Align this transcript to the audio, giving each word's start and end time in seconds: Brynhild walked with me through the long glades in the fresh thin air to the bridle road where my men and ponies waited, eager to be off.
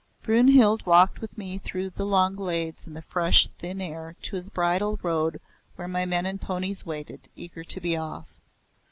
Brynhild 0.23 0.83
walked 0.87 1.21
with 1.21 1.37
me 1.37 1.59
through 1.59 1.91
the 1.91 2.07
long 2.07 2.33
glades 2.33 2.87
in 2.87 2.95
the 2.95 3.03
fresh 3.03 3.47
thin 3.59 3.79
air 3.79 4.15
to 4.23 4.41
the 4.41 4.49
bridle 4.49 4.99
road 5.03 5.39
where 5.75 5.87
my 5.87 6.07
men 6.07 6.25
and 6.25 6.41
ponies 6.41 6.87
waited, 6.87 7.29
eager 7.35 7.63
to 7.63 7.79
be 7.79 7.95
off. 7.95 8.25